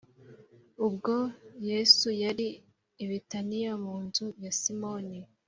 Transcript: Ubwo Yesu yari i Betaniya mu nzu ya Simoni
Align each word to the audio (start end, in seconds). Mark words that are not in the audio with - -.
Ubwo 0.85 1.15
Yesu 1.69 2.07
yari 2.23 2.47
i 3.03 3.05
Betaniya 3.09 3.73
mu 3.83 3.95
nzu 4.05 4.25
ya 4.43 4.51
Simoni 4.59 5.17